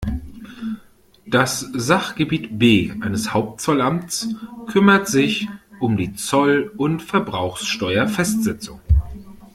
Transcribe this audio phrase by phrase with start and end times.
[1.27, 4.29] Das Sachgebiet B eines Hauptzollamts
[4.65, 5.47] kümmert sich
[5.79, 8.81] um die Zoll- und Verbrauchsteuerfestsetzung.